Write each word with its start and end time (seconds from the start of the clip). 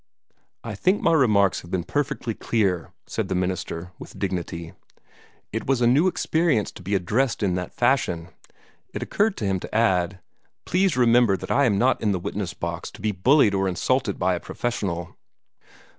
"I 0.63 0.73
think 0.73 0.99
my 1.03 1.13
remarks 1.13 1.61
have 1.61 1.69
been 1.69 1.83
perfectly 1.83 2.33
clear," 2.33 2.91
said 3.05 3.27
the 3.27 3.35
minister, 3.35 3.91
with 3.99 4.17
dignity. 4.17 4.73
It 5.53 5.67
was 5.67 5.79
a 5.79 5.85
new 5.85 6.07
experience 6.07 6.71
to 6.71 6.81
be 6.81 6.95
addressed 6.95 7.43
in 7.43 7.53
that 7.53 7.71
fashion. 7.75 8.29
It 8.95 9.03
occurred 9.03 9.37
to 9.37 9.45
him 9.45 9.59
to 9.59 9.75
add, 9.75 10.17
"Please 10.65 10.97
remember 10.97 11.37
that 11.37 11.51
I 11.51 11.65
am 11.65 11.77
not 11.77 12.01
in 12.01 12.13
the 12.13 12.19
witness 12.19 12.55
box, 12.55 12.89
to 12.89 13.01
be 13.01 13.11
bullied 13.11 13.53
or 13.53 13.67
insulted 13.67 14.17
by 14.17 14.33
a 14.33 14.39
professional." 14.39 15.15